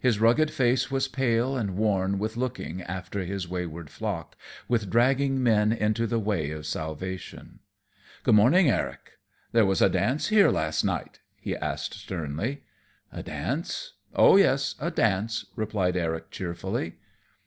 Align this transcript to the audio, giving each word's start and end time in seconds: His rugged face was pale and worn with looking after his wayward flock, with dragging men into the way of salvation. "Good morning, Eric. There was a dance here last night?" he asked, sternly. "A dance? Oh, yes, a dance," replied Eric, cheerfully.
His 0.00 0.18
rugged 0.18 0.50
face 0.50 0.90
was 0.90 1.08
pale 1.08 1.54
and 1.58 1.76
worn 1.76 2.18
with 2.18 2.38
looking 2.38 2.80
after 2.84 3.24
his 3.26 3.46
wayward 3.46 3.90
flock, 3.90 4.34
with 4.66 4.88
dragging 4.88 5.42
men 5.42 5.72
into 5.72 6.06
the 6.06 6.18
way 6.18 6.50
of 6.52 6.64
salvation. 6.64 7.58
"Good 8.22 8.34
morning, 8.34 8.70
Eric. 8.70 9.18
There 9.52 9.66
was 9.66 9.82
a 9.82 9.90
dance 9.90 10.28
here 10.28 10.50
last 10.50 10.84
night?" 10.84 11.20
he 11.38 11.54
asked, 11.54 11.92
sternly. 11.92 12.62
"A 13.12 13.22
dance? 13.22 13.92
Oh, 14.14 14.38
yes, 14.38 14.74
a 14.80 14.90
dance," 14.90 15.44
replied 15.54 15.98
Eric, 15.98 16.30
cheerfully. 16.30 16.94